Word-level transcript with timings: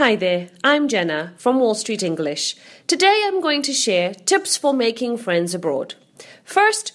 Hi 0.00 0.16
there, 0.16 0.48
I'm 0.64 0.88
Jenna 0.88 1.34
from 1.36 1.60
Wall 1.60 1.74
Street 1.74 2.02
English. 2.02 2.56
Today 2.86 3.22
I'm 3.26 3.42
going 3.42 3.60
to 3.60 3.74
share 3.74 4.14
tips 4.14 4.56
for 4.56 4.72
making 4.72 5.18
friends 5.18 5.54
abroad. 5.54 5.94
First, 6.42 6.92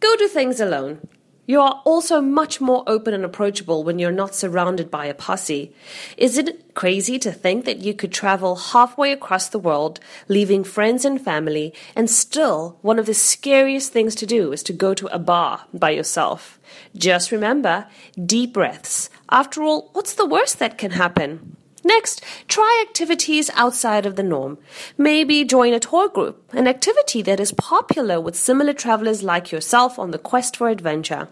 go 0.00 0.16
do 0.16 0.26
things 0.26 0.58
alone. 0.58 1.06
You 1.44 1.60
are 1.60 1.82
also 1.84 2.22
much 2.22 2.58
more 2.58 2.82
open 2.86 3.12
and 3.12 3.26
approachable 3.26 3.84
when 3.84 3.98
you're 3.98 4.10
not 4.10 4.34
surrounded 4.34 4.90
by 4.90 5.04
a 5.04 5.12
posse. 5.12 5.74
Is 6.16 6.38
it 6.38 6.72
crazy 6.72 7.18
to 7.18 7.30
think 7.30 7.66
that 7.66 7.80
you 7.80 7.92
could 7.92 8.10
travel 8.10 8.56
halfway 8.56 9.12
across 9.12 9.50
the 9.50 9.58
world, 9.58 10.00
leaving 10.26 10.64
friends 10.64 11.04
and 11.04 11.20
family, 11.20 11.74
and 11.94 12.08
still 12.08 12.78
one 12.80 12.98
of 12.98 13.04
the 13.04 13.12
scariest 13.12 13.92
things 13.92 14.14
to 14.14 14.24
do 14.24 14.50
is 14.50 14.62
to 14.62 14.72
go 14.72 14.94
to 14.94 15.14
a 15.14 15.18
bar 15.18 15.66
by 15.74 15.90
yourself? 15.90 16.58
Just 16.96 17.30
remember 17.30 17.86
deep 18.24 18.54
breaths. 18.54 19.10
After 19.28 19.62
all, 19.62 19.90
what's 19.92 20.14
the 20.14 20.24
worst 20.24 20.58
that 20.58 20.78
can 20.78 20.92
happen? 20.92 21.58
Next, 21.86 22.20
try 22.48 22.84
activities 22.84 23.48
outside 23.54 24.06
of 24.06 24.16
the 24.16 24.24
norm. 24.24 24.58
Maybe 24.98 25.44
join 25.44 25.72
a 25.72 25.78
tour 25.78 26.08
group, 26.08 26.42
an 26.52 26.66
activity 26.66 27.22
that 27.22 27.38
is 27.38 27.52
popular 27.52 28.20
with 28.20 28.34
similar 28.34 28.72
travelers 28.72 29.22
like 29.22 29.52
yourself 29.52 29.96
on 29.96 30.10
the 30.10 30.18
quest 30.18 30.56
for 30.56 30.68
adventure. 30.68 31.28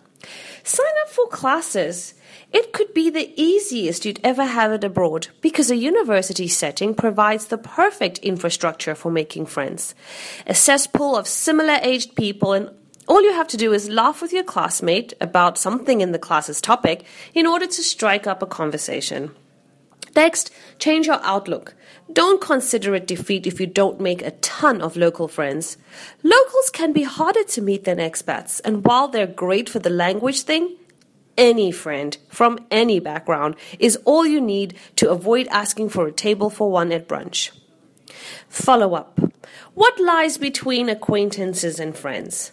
Sign 0.62 0.95
up 1.02 1.10
for 1.10 1.27
classes. 1.27 2.15
It 2.52 2.73
could 2.73 2.95
be 2.95 3.10
the 3.10 3.32
easiest 3.34 4.05
you'd 4.05 4.20
ever 4.23 4.45
have 4.45 4.70
it 4.70 4.84
abroad 4.84 5.27
because 5.41 5.73
a 5.73 5.77
university 5.77 6.46
setting 6.46 6.95
provides 6.95 7.46
the 7.46 7.59
perfect 7.59 8.18
infrastructure 8.18 8.95
for 8.95 9.10
making 9.10 9.46
friends. 9.46 9.93
A 10.46 10.55
cesspool 10.55 11.16
of 11.16 11.27
similar 11.27 11.80
aged 11.82 12.15
people 12.15 12.52
and 12.52 12.71
all 13.09 13.23
you 13.23 13.32
have 13.32 13.48
to 13.48 13.57
do 13.57 13.73
is 13.73 13.88
laugh 13.88 14.23
with 14.23 14.32
your 14.32 14.45
classmate 14.45 15.15
about 15.21 15.59
something 15.59 16.01
in 16.01 16.12
the 16.12 16.18
class's 16.18 16.60
topic 16.60 17.05
in 17.34 17.45
order 17.45 17.66
to 17.66 17.82
strike 17.82 18.29
up 18.29 18.41
a 18.41 18.46
conversation. 18.46 19.34
Next, 20.16 20.50
change 20.78 21.06
your 21.06 21.20
outlook. 21.23 21.74
Don't 22.12 22.41
consider 22.41 22.95
it 22.95 23.06
defeat 23.06 23.46
if 23.46 23.60
you 23.60 23.66
don't 23.66 24.00
make 24.00 24.23
a 24.23 24.30
ton 24.32 24.80
of 24.80 24.96
local 24.96 25.26
friends. 25.26 25.76
Locals 26.23 26.71
can 26.71 26.93
be 26.93 27.02
harder 27.02 27.45
to 27.45 27.62
meet 27.62 27.84
than 27.84 27.98
expats, 27.98 28.60
and 28.65 28.84
while 28.84 29.09
they're 29.09 29.26
great 29.26 29.68
for 29.68 29.80
the 29.80 29.90
language 29.90 30.43
thing, 30.43 30.76
any 31.37 31.73
friend 31.73 32.16
from 32.29 32.59
any 32.71 33.01
background 33.01 33.56
is 33.79 33.98
all 34.04 34.24
you 34.24 34.40
need 34.40 34.74
to 34.96 35.10
avoid 35.10 35.48
asking 35.48 35.88
for 35.88 36.06
a 36.06 36.12
table 36.12 36.51
for 36.51 36.71
one 36.71 36.93
at 36.93 37.09
brunch. 37.09 37.51
Follow 38.49 38.95
up. 38.95 39.18
What 39.74 39.99
lies 40.01 40.38
between 40.38 40.88
acquaintances 40.88 41.80
and 41.80 41.96
friends? 41.96 42.52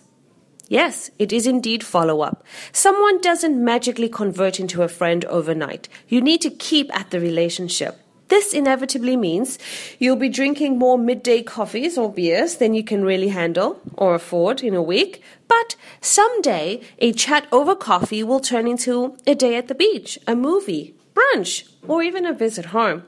Yes, 0.72 1.12
it 1.20 1.34
is 1.34 1.48
indeed 1.48 1.84
follow 1.84 2.22
up. 2.22 2.46
Someone 2.72 3.20
doesn't 3.20 3.62
magically 3.62 4.08
convert 4.08 4.58
into 4.58 4.84
a 4.84 4.88
friend 4.88 5.26
overnight. 5.26 5.90
You 6.08 6.22
need 6.22 6.40
to 6.44 6.50
keep 6.50 6.90
at 6.98 7.12
the 7.12 7.20
relationship. 7.20 8.00
This 8.30 8.54
inevitably 8.54 9.18
means 9.18 9.60
you'll 10.00 10.16
be 10.16 10.30
drinking 10.30 10.78
more 10.78 10.98
midday 10.98 11.44
coffees 11.44 11.98
or 11.98 12.10
beers 12.10 12.56
than 12.56 12.74
you 12.74 12.86
can 12.86 13.04
really 13.04 13.28
handle 13.28 13.82
or 13.98 14.16
afford 14.16 14.64
in 14.64 14.74
a 14.74 14.82
week. 14.82 15.22
But 15.50 15.76
someday, 16.00 16.80
a 17.00 17.12
chat 17.12 17.48
over 17.52 17.76
coffee 17.76 18.24
will 18.24 18.40
turn 18.40 18.66
into 18.66 19.18
a 19.28 19.36
day 19.36 19.58
at 19.58 19.68
the 19.68 19.76
beach, 19.76 20.18
a 20.26 20.38
movie, 20.38 20.96
brunch, 21.14 21.70
or 21.86 22.02
even 22.02 22.26
a 22.26 22.32
visit 22.32 22.68
home. 22.68 23.04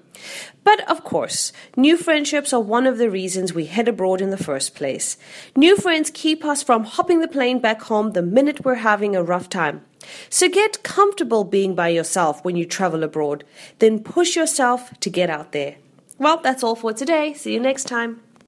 But 0.63 0.89
of 0.89 1.03
course, 1.03 1.53
new 1.75 1.97
friendships 1.97 2.53
are 2.53 2.61
one 2.61 2.88
of 2.88 2.97
the 2.97 3.09
reasons 3.09 3.53
we 3.53 3.66
head 3.66 3.88
abroad 3.88 4.21
in 4.21 4.29
the 4.29 4.38
first 4.38 4.75
place. 4.75 5.17
New 5.55 5.77
friends 5.77 6.09
keep 6.11 6.43
us 6.43 6.63
from 6.63 6.85
hopping 6.85 7.19
the 7.19 7.27
plane 7.27 7.59
back 7.59 7.83
home 7.83 8.11
the 8.11 8.21
minute 8.21 8.66
we're 8.66 8.75
having 8.75 9.16
a 9.16 9.23
rough 9.23 9.49
time. 9.49 9.83
So 10.29 10.49
get 10.49 10.83
comfortable 10.83 11.44
being 11.44 11.75
by 11.75 11.89
yourself 11.89 12.44
when 12.44 12.55
you 12.55 12.66
travel 12.66 13.03
abroad, 13.03 13.44
then 13.79 14.03
push 14.03 14.35
yourself 14.35 14.97
to 14.99 15.09
get 15.09 15.29
out 15.29 15.51
there. 15.51 15.75
Well, 16.17 16.38
that's 16.38 16.63
all 16.63 16.75
for 16.75 16.94
today. 16.94 17.33
See 17.33 17.53
you 17.53 17.59
next 17.59 17.85
time. 17.85 18.22